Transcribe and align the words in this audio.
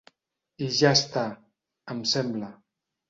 I 0.67 0.69
ja 0.77 0.93
està, 0.99 1.25
em 1.95 2.01
sembla. 2.15 2.51